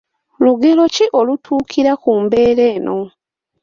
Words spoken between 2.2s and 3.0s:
mbeera eno?